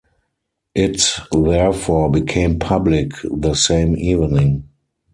[0.73, 4.67] It therefore became public the same evening.